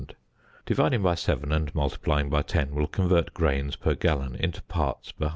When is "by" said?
1.03-1.13, 2.31-2.41